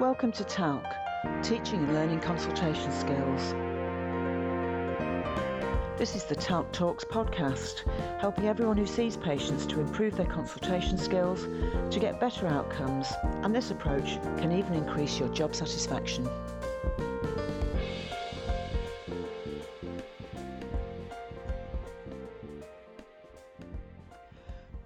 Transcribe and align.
Welcome 0.00 0.32
to 0.32 0.44
TALC, 0.44 0.82
Teaching 1.42 1.80
and 1.80 1.92
Learning 1.92 2.20
Consultation 2.20 2.90
Skills. 2.90 3.52
This 5.98 6.16
is 6.16 6.24
the 6.24 6.34
TALC 6.34 6.72
Talks 6.72 7.04
podcast, 7.04 7.82
helping 8.18 8.46
everyone 8.46 8.78
who 8.78 8.86
sees 8.86 9.18
patients 9.18 9.66
to 9.66 9.78
improve 9.78 10.16
their 10.16 10.24
consultation 10.24 10.96
skills, 10.96 11.46
to 11.92 12.00
get 12.00 12.18
better 12.18 12.46
outcomes, 12.46 13.08
and 13.42 13.54
this 13.54 13.70
approach 13.70 14.18
can 14.38 14.52
even 14.52 14.72
increase 14.72 15.18
your 15.18 15.28
job 15.34 15.54
satisfaction. 15.54 16.26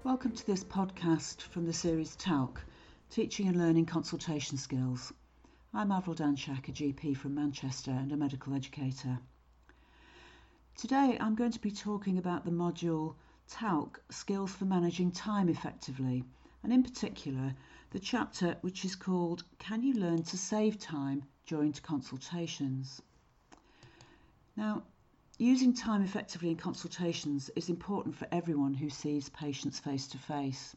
Welcome 0.03 0.33
to 0.33 0.45
this 0.45 0.65
podcast 0.65 1.41
from 1.43 1.67
the 1.67 1.73
series 1.73 2.17
TALC 2.17 2.59
Teaching 3.11 3.47
and 3.47 3.57
Learning 3.57 3.87
Consultation 3.87 4.59
Skills. 4.59 5.13
I'm 5.73 5.93
Avril 5.93 6.17
Danczak, 6.17 6.69
a 6.69 6.73
GP 6.73 7.17
from 7.17 7.35
Manchester 7.35 7.93
and 7.93 8.11
a 8.11 8.17
medical 8.17 8.55
educator. 8.55 9.21
Today 10.77 11.17
I'm 11.21 11.35
going 11.35 11.53
to 11.53 11.61
be 11.61 11.71
talking 11.71 12.19
about 12.19 12.45
the 12.45 12.51
module 12.51 13.15
TALC 13.49 14.01
Skills 14.11 14.53
for 14.53 14.65
Managing 14.65 15.13
Time 15.13 15.49
Effectively, 15.49 16.25
and 16.65 16.73
in 16.73 16.83
particular 16.83 17.55
the 17.91 18.01
chapter 18.01 18.57
which 18.63 18.85
is 18.85 18.97
called 18.97 19.45
Can 19.61 19.83
You 19.83 19.95
Learn 19.95 20.25
to 20.25 20.37
Save 20.37 20.81
Time 20.81 21.23
During 21.47 21.73
Consultations? 21.73 23.01
Now, 24.57 24.83
using 25.39 25.73
time 25.73 26.03
effectively 26.03 26.51
in 26.51 26.57
consultations 26.57 27.51
is 27.55 27.69
important 27.69 28.17
for 28.17 28.27
everyone 28.33 28.75
who 28.75 28.91
sees 28.91 29.29
patients 29.29 29.79
face 29.79 30.09
to 30.09 30.19
face. 30.19 30.75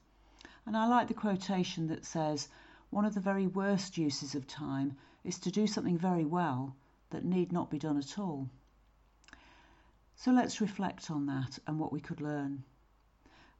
And 0.67 0.75
I 0.75 0.85
like 0.85 1.07
the 1.07 1.13
quotation 1.13 1.87
that 1.87 2.03
says, 2.03 2.49
one 2.89 3.05
of 3.05 3.13
the 3.13 3.21
very 3.21 3.47
worst 3.47 3.97
uses 3.97 4.35
of 4.35 4.45
time 4.47 4.97
is 5.23 5.39
to 5.39 5.49
do 5.49 5.65
something 5.65 5.97
very 5.97 6.25
well 6.25 6.75
that 7.09 7.23
need 7.23 7.53
not 7.53 7.69
be 7.69 7.79
done 7.79 7.97
at 7.97 8.19
all. 8.19 8.49
So 10.17 10.33
let's 10.33 10.59
reflect 10.59 11.09
on 11.09 11.25
that 11.27 11.57
and 11.67 11.79
what 11.79 11.93
we 11.93 12.01
could 12.01 12.19
learn. 12.19 12.65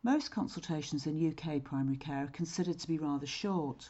Most 0.04 0.32
consultations 0.32 1.08
in 1.08 1.32
UK 1.32 1.64
primary 1.64 1.96
care 1.96 2.26
are 2.26 2.28
considered 2.28 2.78
to 2.80 2.88
be 2.90 2.98
rather 2.98 3.26
short. 3.26 3.90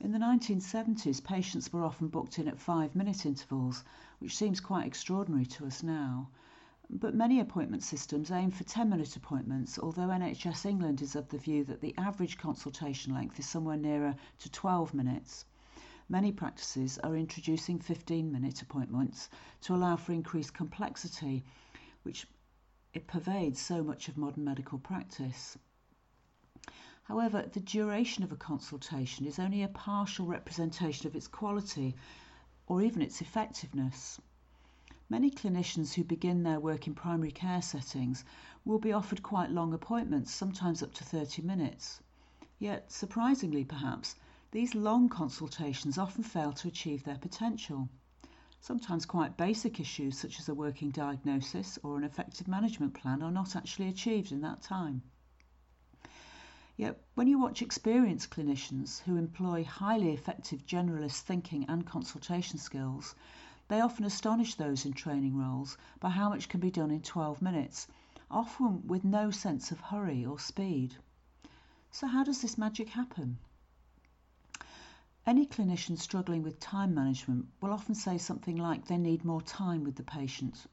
In 0.00 0.10
the 0.10 0.18
1970s, 0.18 1.22
patients 1.22 1.72
were 1.72 1.84
often 1.84 2.08
booked 2.08 2.40
in 2.40 2.48
at 2.48 2.58
five 2.58 2.96
minute 2.96 3.24
intervals, 3.24 3.84
which 4.18 4.36
seems 4.36 4.58
quite 4.58 4.84
extraordinary 4.84 5.46
to 5.46 5.64
us 5.64 5.84
now. 5.84 6.28
But 6.90 7.14
many 7.14 7.38
appointment 7.38 7.82
systems 7.82 8.30
aim 8.30 8.50
for 8.50 8.64
10 8.64 8.88
minute 8.88 9.14
appointments, 9.14 9.78
although 9.78 10.08
NHS 10.08 10.64
England 10.64 11.02
is 11.02 11.14
of 11.14 11.28
the 11.28 11.36
view 11.36 11.62
that 11.64 11.82
the 11.82 11.94
average 11.98 12.38
consultation 12.38 13.12
length 13.12 13.38
is 13.38 13.46
somewhere 13.46 13.76
nearer 13.76 14.16
to 14.38 14.50
12 14.50 14.94
minutes. 14.94 15.44
Many 16.08 16.32
practices 16.32 16.98
are 17.00 17.14
introducing 17.14 17.78
15 17.78 18.32
minute 18.32 18.62
appointments 18.62 19.28
to 19.60 19.74
allow 19.74 19.96
for 19.96 20.12
increased 20.12 20.54
complexity, 20.54 21.44
which 22.04 22.26
it 22.94 23.06
pervades 23.06 23.60
so 23.60 23.82
much 23.82 24.08
of 24.08 24.16
modern 24.16 24.44
medical 24.44 24.78
practice. 24.78 25.58
However, 27.02 27.42
the 27.52 27.60
duration 27.60 28.24
of 28.24 28.32
a 28.32 28.36
consultation 28.36 29.26
is 29.26 29.38
only 29.38 29.62
a 29.62 29.68
partial 29.68 30.24
representation 30.24 31.06
of 31.06 31.14
its 31.14 31.28
quality 31.28 31.96
or 32.66 32.80
even 32.80 33.02
its 33.02 33.20
effectiveness. 33.20 34.18
Many 35.10 35.30
clinicians 35.30 35.94
who 35.94 36.04
begin 36.04 36.42
their 36.42 36.60
work 36.60 36.86
in 36.86 36.94
primary 36.94 37.30
care 37.30 37.62
settings 37.62 38.26
will 38.64 38.78
be 38.78 38.92
offered 38.92 39.22
quite 39.22 39.50
long 39.50 39.72
appointments, 39.72 40.30
sometimes 40.30 40.82
up 40.82 40.92
to 40.94 41.04
30 41.04 41.40
minutes. 41.40 42.02
Yet, 42.58 42.92
surprisingly 42.92 43.64
perhaps, 43.64 44.16
these 44.50 44.74
long 44.74 45.08
consultations 45.08 45.96
often 45.96 46.24
fail 46.24 46.52
to 46.52 46.68
achieve 46.68 47.04
their 47.04 47.16
potential. 47.16 47.88
Sometimes 48.60 49.06
quite 49.06 49.38
basic 49.38 49.80
issues 49.80 50.18
such 50.18 50.38
as 50.40 50.48
a 50.48 50.54
working 50.54 50.90
diagnosis 50.90 51.78
or 51.82 51.96
an 51.96 52.04
effective 52.04 52.46
management 52.46 52.92
plan 52.92 53.22
are 53.22 53.30
not 53.30 53.56
actually 53.56 53.88
achieved 53.88 54.30
in 54.30 54.42
that 54.42 54.60
time. 54.60 55.02
Yet, 56.76 57.02
when 57.14 57.28
you 57.28 57.38
watch 57.38 57.62
experienced 57.62 58.30
clinicians 58.30 59.00
who 59.00 59.16
employ 59.16 59.64
highly 59.64 60.12
effective 60.12 60.66
generalist 60.66 61.22
thinking 61.22 61.64
and 61.64 61.86
consultation 61.86 62.58
skills, 62.58 63.14
they 63.68 63.80
often 63.80 64.04
astonish 64.04 64.54
those 64.54 64.84
in 64.84 64.92
training 64.92 65.36
roles 65.36 65.76
by 66.00 66.08
how 66.10 66.30
much 66.30 66.48
can 66.48 66.58
be 66.58 66.70
done 66.70 66.90
in 66.90 67.02
12 67.02 67.40
minutes, 67.40 67.86
often 68.30 68.86
with 68.86 69.04
no 69.04 69.30
sense 69.30 69.70
of 69.70 69.80
hurry 69.80 70.24
or 70.24 70.38
speed. 70.38 70.96
So, 71.90 72.06
how 72.06 72.24
does 72.24 72.40
this 72.40 72.58
magic 72.58 72.88
happen? 72.88 73.38
Any 75.26 75.46
clinician 75.46 75.98
struggling 75.98 76.42
with 76.42 76.58
time 76.58 76.94
management 76.94 77.48
will 77.60 77.72
often 77.72 77.94
say 77.94 78.16
something 78.16 78.56
like 78.56 78.86
they 78.86 78.96
need 78.96 79.24
more 79.24 79.42
time 79.42 79.84
with 79.84 79.96
the 79.96 80.02
patient. 80.02 80.66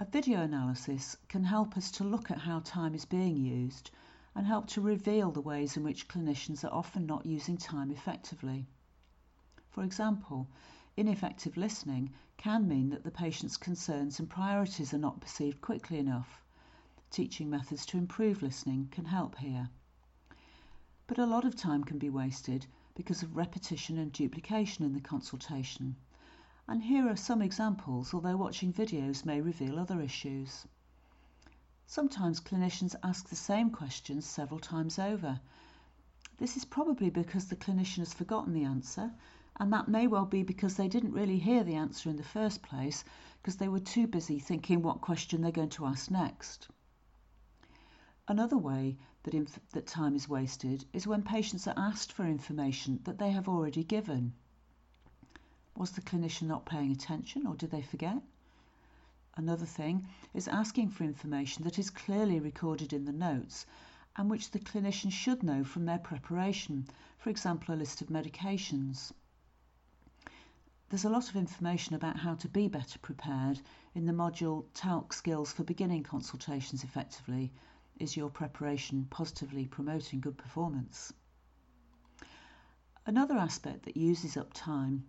A 0.00 0.04
video 0.04 0.40
analysis 0.40 1.16
can 1.28 1.44
help 1.44 1.76
us 1.76 1.92
to 1.92 2.04
look 2.04 2.30
at 2.30 2.38
how 2.38 2.60
time 2.60 2.94
is 2.94 3.04
being 3.04 3.36
used 3.36 3.90
and 4.34 4.46
help 4.46 4.66
to 4.68 4.80
reveal 4.80 5.30
the 5.30 5.40
ways 5.40 5.76
in 5.76 5.84
which 5.84 6.08
clinicians 6.08 6.64
are 6.64 6.74
often 6.74 7.06
not 7.06 7.26
using 7.26 7.56
time 7.56 7.90
effectively. 7.92 8.66
For 9.68 9.84
example, 9.84 10.48
Ineffective 10.96 11.56
listening 11.56 12.12
can 12.36 12.66
mean 12.66 12.90
that 12.90 13.04
the 13.04 13.10
patient's 13.10 13.56
concerns 13.56 14.18
and 14.18 14.28
priorities 14.28 14.92
are 14.92 14.98
not 14.98 15.20
perceived 15.20 15.60
quickly 15.60 15.98
enough. 15.98 16.42
Teaching 17.10 17.48
methods 17.48 17.86
to 17.86 17.98
improve 17.98 18.42
listening 18.42 18.88
can 18.90 19.04
help 19.04 19.36
here. 19.38 19.70
But 21.06 21.18
a 21.18 21.26
lot 21.26 21.44
of 21.44 21.54
time 21.54 21.84
can 21.84 21.98
be 21.98 22.10
wasted 22.10 22.66
because 22.94 23.22
of 23.22 23.36
repetition 23.36 23.98
and 23.98 24.12
duplication 24.12 24.84
in 24.84 24.92
the 24.92 25.00
consultation. 25.00 25.96
And 26.66 26.82
here 26.82 27.08
are 27.08 27.16
some 27.16 27.40
examples, 27.40 28.12
although 28.12 28.36
watching 28.36 28.72
videos 28.72 29.24
may 29.24 29.40
reveal 29.40 29.78
other 29.78 30.00
issues. 30.00 30.66
Sometimes 31.86 32.40
clinicians 32.40 32.94
ask 33.02 33.28
the 33.28 33.36
same 33.36 33.70
questions 33.70 34.24
several 34.24 34.60
times 34.60 34.98
over. 34.98 35.40
This 36.38 36.56
is 36.56 36.64
probably 36.64 37.10
because 37.10 37.46
the 37.46 37.56
clinician 37.56 37.98
has 37.98 38.14
forgotten 38.14 38.52
the 38.52 38.64
answer 38.64 39.12
and 39.56 39.72
that 39.72 39.88
may 39.88 40.06
well 40.06 40.26
be 40.26 40.42
because 40.42 40.76
they 40.76 40.88
didn't 40.88 41.12
really 41.12 41.38
hear 41.38 41.64
the 41.64 41.74
answer 41.74 42.08
in 42.08 42.16
the 42.16 42.22
first 42.22 42.62
place 42.62 43.04
because 43.42 43.56
they 43.56 43.68
were 43.68 43.80
too 43.80 44.06
busy 44.06 44.38
thinking 44.38 44.82
what 44.82 45.00
question 45.00 45.40
they're 45.40 45.50
going 45.50 45.68
to 45.68 45.86
ask 45.86 46.10
next. 46.10 46.68
Another 48.28 48.56
way 48.58 48.96
that, 49.24 49.34
inf- 49.34 49.58
that 49.72 49.86
time 49.86 50.14
is 50.14 50.28
wasted 50.28 50.84
is 50.92 51.06
when 51.06 51.22
patients 51.22 51.66
are 51.66 51.74
asked 51.76 52.12
for 52.12 52.24
information 52.24 53.00
that 53.04 53.18
they 53.18 53.32
have 53.32 53.48
already 53.48 53.82
given. 53.82 54.34
Was 55.76 55.92
the 55.92 56.00
clinician 56.00 56.46
not 56.46 56.66
paying 56.66 56.92
attention 56.92 57.46
or 57.46 57.56
did 57.56 57.70
they 57.70 57.82
forget? 57.82 58.22
Another 59.36 59.66
thing 59.66 60.06
is 60.34 60.48
asking 60.48 60.90
for 60.90 61.04
information 61.04 61.64
that 61.64 61.78
is 61.78 61.90
clearly 61.90 62.38
recorded 62.38 62.92
in 62.92 63.04
the 63.04 63.12
notes 63.12 63.66
and 64.16 64.28
which 64.30 64.50
the 64.50 64.58
clinician 64.58 65.10
should 65.10 65.42
know 65.42 65.64
from 65.64 65.86
their 65.86 65.98
preparation, 65.98 66.86
for 67.18 67.30
example, 67.30 67.74
a 67.74 67.76
list 67.76 68.00
of 68.02 68.08
medications. 68.08 69.12
There's 70.90 71.04
a 71.04 71.08
lot 71.08 71.28
of 71.28 71.36
information 71.36 71.94
about 71.94 72.16
how 72.16 72.34
to 72.34 72.48
be 72.48 72.66
better 72.66 72.98
prepared 72.98 73.60
in 73.94 74.06
the 74.06 74.12
module 74.12 74.64
TALC 74.74 75.12
Skills 75.12 75.52
for 75.52 75.62
Beginning 75.62 76.02
Consultations 76.02 76.82
Effectively 76.82 77.52
Is 78.00 78.16
Your 78.16 78.28
Preparation 78.28 79.06
Positively 79.08 79.66
Promoting 79.66 80.18
Good 80.18 80.36
Performance? 80.36 81.12
Another 83.06 83.36
aspect 83.36 83.84
that 83.84 83.96
uses 83.96 84.36
up 84.36 84.52
time 84.52 85.04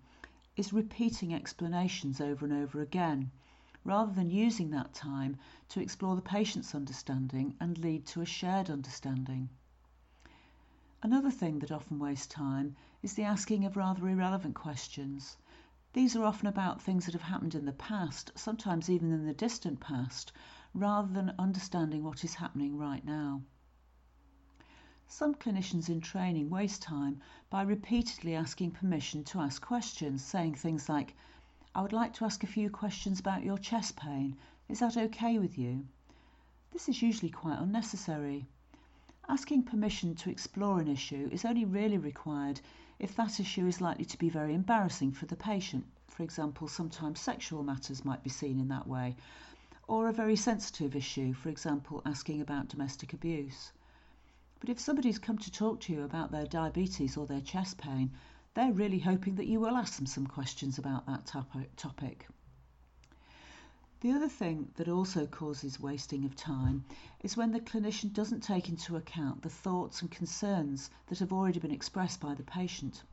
is 0.56 0.72
repeating 0.72 1.34
explanations 1.34 2.22
over 2.22 2.46
and 2.46 2.54
over 2.54 2.80
again, 2.80 3.32
rather 3.84 4.14
than 4.14 4.30
using 4.30 4.70
that 4.70 4.94
time 4.94 5.36
to 5.70 5.82
explore 5.82 6.16
the 6.16 6.22
patient's 6.22 6.76
understanding 6.76 7.56
and 7.60 7.80
lead 7.80 8.06
to 8.06 8.22
a 8.22 8.26
shared 8.28 8.70
understanding. 8.70 9.50
Another 11.02 11.32
thing 11.32 11.58
that 11.58 11.72
often 11.72 11.98
wastes 11.98 12.28
time 12.28 12.76
is 13.02 13.16
the 13.16 13.24
asking 13.24 13.66
of 13.66 13.76
rather 13.76 14.08
irrelevant 14.08 14.54
questions 14.54 15.38
these 15.94 16.16
are 16.16 16.24
often 16.24 16.48
about 16.48 16.82
things 16.82 17.06
that 17.06 17.14
have 17.14 17.22
happened 17.22 17.54
in 17.54 17.66
the 17.66 17.74
past, 17.74 18.32
sometimes 18.36 18.90
even 18.90 19.12
in 19.12 19.26
the 19.26 19.34
distant 19.34 19.80
past, 19.80 20.32
rather 20.74 21.12
than 21.12 21.36
understanding 21.38 22.04
what 22.04 22.24
is 22.24 22.36
happening 22.36 22.78
right 22.78 23.04
now. 23.04 23.42
Some 25.08 25.36
clinicians 25.36 25.90
in 25.90 26.00
training 26.00 26.50
waste 26.50 26.82
time 26.82 27.20
by 27.50 27.64
repeatedly 27.64 28.34
asking 28.34 28.72
permission 28.72 29.26
to 29.26 29.42
ask 29.42 29.62
questions, 29.62 30.24
saying 30.24 30.56
things 30.56 30.88
like, 30.88 31.14
I 31.76 31.82
would 31.82 31.92
like 31.92 32.14
to 32.14 32.26
ask 32.26 32.44
a 32.44 32.48
few 32.48 32.70
questions 32.70 33.20
about 33.20 33.44
your 33.44 33.58
chest 33.58 33.98
pain. 33.98 34.38
Is 34.70 34.80
that 34.80 34.96
okay 34.96 35.38
with 35.40 35.58
you? 35.58 35.86
This 36.72 36.88
is 36.88 37.02
usually 37.02 37.30
quite 37.30 37.60
unnecessary. 37.60 38.48
Asking 39.30 39.64
permission 39.64 40.16
to 40.16 40.30
explore 40.30 40.80
an 40.80 40.88
issue 40.88 41.30
is 41.32 41.46
only 41.46 41.64
really 41.64 41.98
required 41.98 42.60
if 42.98 43.16
that 43.16 43.40
issue 43.40 43.68
is 43.68 43.80
likely 43.80 44.06
to 44.06 44.18
be 44.18 44.30
very 44.30 44.54
embarrassing 44.54 45.12
for 45.12 45.26
the 45.26 45.36
patient. 45.36 45.86
For 46.08 46.24
example, 46.24 46.68
sometimes 46.68 47.20
sexual 47.20 47.64
matters 47.64 48.04
might 48.04 48.24
be 48.24 48.30
seen 48.30 48.60
in 48.60 48.68
that 48.70 48.88
way, 48.88 49.16
or 49.88 50.08
a 50.08 50.14
very 50.14 50.36
sensitive 50.36 50.96
issue, 50.96 51.34
for 51.34 51.50
example, 51.50 52.02
asking 52.06 52.42
about 52.42 52.68
domestic 52.68 53.14
abuse. 53.14 53.72
But 54.60 54.70
if 54.70 54.80
somebody's 54.80 55.20
come 55.20 55.38
to 55.38 55.52
talk 55.52 55.80
to 55.82 55.94
you 55.94 56.04
about 56.04 56.32
their 56.32 56.46
diabetes 56.46 57.16
or 57.16 57.26
their 57.26 57.42
chest 57.42 57.78
pain, 57.78 58.12
they're 58.54 58.74
really 58.74 59.00
hoping 59.00 59.36
that 59.36 59.48
you 59.48 59.60
will 59.60 59.78
ask 59.78 59.98
them 59.98 60.06
some 60.06 60.28
questions 60.28 60.78
about 60.78 61.06
that 61.06 61.26
topic. 61.78 62.28
The 64.02 64.14
other 64.14 64.30
thing 64.30 64.72
that 64.78 64.88
also 64.88 65.28
causes 65.28 65.80
wasting 65.80 66.26
of 66.26 66.36
time 66.36 66.86
is 67.20 67.38
when 67.38 67.52
the 67.52 67.60
clinician 67.60 68.12
doesn't 68.12 68.42
take 68.42 68.68
into 68.68 68.96
account 68.96 69.44
the 69.44 69.50
thoughts 69.50 70.02
and 70.02 70.10
concerns 70.10 70.90
that 71.06 71.20
have 71.20 71.32
already 71.32 71.60
been 71.60 71.70
expressed 71.70 72.20
by 72.20 72.34
the 72.34 72.42
patient. 72.42 73.04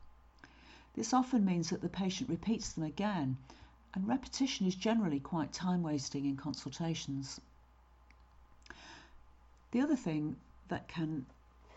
This 0.95 1.13
often 1.13 1.45
means 1.45 1.69
that 1.69 1.81
the 1.81 1.89
patient 1.89 2.27
repeats 2.27 2.73
them 2.73 2.83
again, 2.83 3.37
and 3.93 4.07
repetition 4.07 4.65
is 4.65 4.73
generally 4.73 5.19
quite 5.19 5.53
time 5.53 5.83
wasting 5.83 6.25
in 6.25 6.35
consultations. 6.35 7.39
The 9.69 9.81
other 9.81 9.95
thing 9.95 10.37
that 10.69 10.87
can 10.87 11.27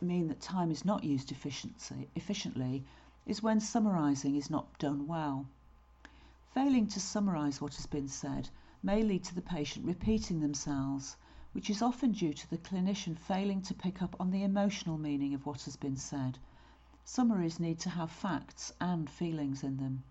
mean 0.01 0.29
that 0.29 0.41
time 0.41 0.71
is 0.71 0.87
not 0.87 1.05
used 1.05 1.31
efficiently 1.31 2.85
is 3.27 3.43
when 3.43 3.61
summarising 3.61 4.37
is 4.37 4.49
not 4.49 4.79
done 4.79 5.07
well. 5.07 5.47
Failing 6.55 6.87
to 6.87 6.99
summarise 6.99 7.61
what 7.61 7.75
has 7.75 7.85
been 7.85 8.09
said 8.09 8.49
may 8.83 9.03
lead 9.03 9.23
to 9.23 9.35
the 9.35 9.41
patient 9.41 9.87
repeating 9.87 10.41
themselves, 10.41 11.17
which 11.53 11.71
is 11.71 11.83
often 11.83 12.11
due 12.13 12.33
to 12.33 12.51
the 12.51 12.59
clinician 12.59 13.17
failing 13.17 13.63
to 13.63 13.75
pick 13.75 14.03
up 14.03 14.17
on 14.19 14.31
the 14.31 14.43
emotional 14.43 14.99
meaning 14.99 15.35
of 15.35 15.47
what 15.47 15.63
has 15.63 15.77
been 15.77 15.97
said. 15.97 16.39
Summaries 17.05 17.61
need 17.61 17.79
to 17.79 17.91
have 17.91 18.11
facts 18.11 18.73
and 18.81 19.09
feelings 19.09 19.63
in 19.63 19.77
them. 19.77 20.03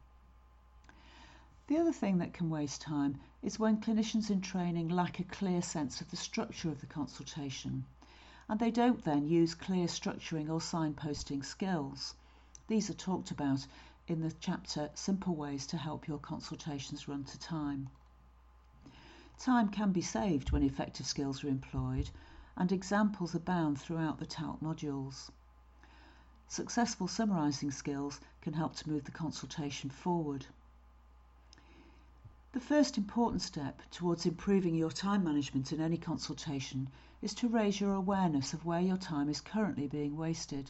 The 1.68 1.78
other 1.78 1.94
thing 1.94 2.18
that 2.18 2.34
can 2.34 2.50
waste 2.50 2.82
time 2.82 3.20
is 3.42 3.58
when 3.58 3.82
clinicians 3.82 4.30
in 4.30 4.42
training 4.42 4.90
lack 4.90 5.20
a 5.20 5.24
clear 5.24 5.62
sense 5.62 6.02
of 6.02 6.10
the 6.12 6.18
structure 6.18 6.70
of 6.70 6.82
the 6.82 6.86
consultation, 6.86 7.86
and 8.50 8.60
they 8.60 8.72
don't 8.72 9.04
then 9.04 9.28
use 9.28 9.56
clear 9.56 9.88
structuring 9.88 10.50
or 10.50 10.60
signposting 10.60 11.44
skills. 11.44 12.14
These 12.68 12.90
are 12.90 12.94
talked 12.94 13.32
about 13.32 13.66
in 14.08 14.22
the 14.22 14.34
chapter 14.40 14.90
Simple 14.94 15.36
Ways 15.36 15.66
to 15.68 15.78
Help 15.78 16.08
Your 16.08 16.20
Consultations 16.20 17.08
Run 17.08 17.24
to 17.24 17.40
Time. 17.40 17.90
Time 19.42 19.70
can 19.70 19.92
be 19.92 20.04
saved 20.04 20.52
when 20.52 20.62
effective 20.62 21.08
skills 21.08 21.44
are 21.44 21.48
employed, 21.48 22.12
and 22.56 22.72
examples 22.72 23.34
abound 23.34 23.82
throughout 23.82 24.20
the 24.20 24.26
TALC 24.28 24.60
modules. 24.60 25.32
Successful 26.48 27.08
summarising 27.08 27.72
skills 27.72 28.20
can 28.42 28.54
help 28.54 28.76
to 28.76 28.88
move 28.88 29.06
the 29.06 29.10
consultation 29.10 29.90
forward. 29.90 30.46
The 32.52 32.60
first 32.60 33.00
important 33.00 33.42
step 33.42 33.82
towards 33.90 34.28
improving 34.28 34.76
your 34.76 34.92
time 34.92 35.24
management 35.24 35.74
in 35.74 35.82
any 35.82 35.98
consultation 35.98 36.92
is 37.24 37.34
to 37.34 37.50
raise 37.50 37.82
your 37.82 37.96
awareness 37.96 38.54
of 38.54 38.64
where 38.64 38.80
your 38.80 38.98
time 38.98 39.28
is 39.28 39.42
currently 39.42 39.88
being 39.88 40.16
wasted. 40.16 40.70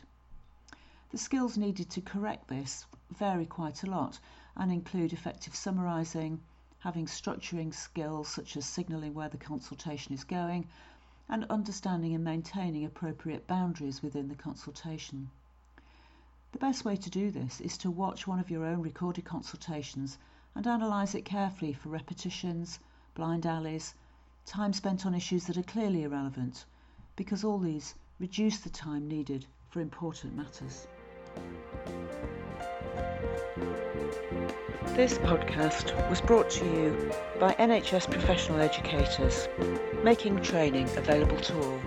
The 1.09 1.17
skills 1.17 1.57
needed 1.57 1.89
to 1.89 1.99
correct 1.99 2.47
this 2.47 2.85
vary 3.09 3.45
quite 3.45 3.83
a 3.83 3.91
lot 3.91 4.17
and 4.55 4.71
include 4.71 5.11
effective 5.11 5.55
summarising, 5.55 6.39
having 6.81 7.05
structuring 7.05 7.73
skills 7.73 8.27
such 8.27 8.57
as 8.57 8.65
signalling 8.65 9.13
where 9.13 9.29
the 9.29 9.37
consultation 9.37 10.13
is 10.13 10.23
going, 10.23 10.67
and 11.29 11.45
understanding 11.49 12.13
and 12.13 12.23
maintaining 12.23 12.83
appropriate 12.83 13.47
boundaries 13.47 14.01
within 14.03 14.27
the 14.27 14.35
consultation. 14.35 15.29
The 16.51 16.59
best 16.59 16.83
way 16.83 16.97
to 16.97 17.09
do 17.09 17.31
this 17.31 17.61
is 17.61 17.77
to 17.77 17.89
watch 17.89 18.27
one 18.27 18.39
of 18.39 18.49
your 18.49 18.65
own 18.65 18.81
recorded 18.81 19.23
consultations 19.23 20.17
and 20.55 20.67
analyse 20.67 21.15
it 21.15 21.23
carefully 21.23 21.71
for 21.71 21.89
repetitions, 21.89 22.79
blind 23.13 23.45
alleys, 23.45 23.93
time 24.45 24.73
spent 24.73 25.05
on 25.05 25.15
issues 25.15 25.45
that 25.45 25.57
are 25.57 25.63
clearly 25.63 26.03
irrelevant, 26.03 26.65
because 27.15 27.43
all 27.43 27.59
these 27.59 27.95
reduce 28.19 28.59
the 28.59 28.69
time 28.69 29.07
needed 29.07 29.45
for 29.69 29.79
important 29.79 30.35
matters. 30.35 30.87
This 34.95 35.17
podcast 35.19 36.09
was 36.09 36.19
brought 36.19 36.49
to 36.49 36.65
you 36.65 37.11
by 37.39 37.53
NHS 37.53 38.11
professional 38.11 38.59
educators, 38.59 39.47
making 40.03 40.41
training 40.41 40.89
available 40.97 41.37
to 41.37 41.57
all. 41.61 41.81